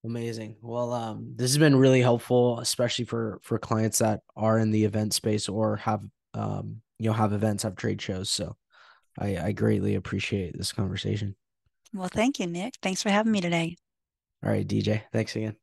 Amazing. 0.04 0.58
Well, 0.62 0.94
um, 0.94 1.34
this 1.36 1.50
has 1.52 1.58
been 1.58 1.76
really 1.76 2.02
helpful, 2.02 2.60
especially 2.60 3.06
for 3.06 3.40
for 3.42 3.58
clients 3.58 3.98
that 4.00 4.22
are 4.36 4.60
in 4.60 4.70
the 4.70 4.84
event 4.84 5.14
space 5.16 5.50
or 5.50 5.78
have 5.78 6.08
um, 6.36 6.82
you 7.00 7.10
know, 7.10 7.14
have 7.14 7.34
events, 7.34 7.64
have 7.64 7.76
trade 7.76 8.02
shows. 8.02 8.30
So 8.30 8.56
I, 9.20 9.38
I 9.38 9.52
greatly 9.52 9.96
appreciate 9.96 10.58
this 10.58 10.72
conversation. 10.72 11.36
Well, 11.94 12.10
thank 12.10 12.40
you, 12.40 12.48
Nick. 12.48 12.76
Thanks 12.82 13.02
for 13.02 13.10
having 13.10 13.32
me 13.32 13.42
today. 13.42 13.78
All 14.44 14.52
right, 14.52 14.68
DJ. 14.68 15.04
Thanks 15.12 15.36
again. 15.36 15.56